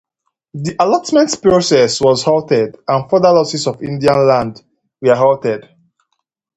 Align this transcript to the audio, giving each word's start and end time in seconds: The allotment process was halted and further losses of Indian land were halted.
The 0.55 0.75
allotment 0.79 1.39
process 1.43 2.01
was 2.01 2.23
halted 2.23 2.75
and 2.87 3.07
further 3.07 3.33
losses 3.33 3.67
of 3.67 3.83
Indian 3.83 4.27
land 4.27 4.63
were 4.99 5.13
halted. 5.13 5.69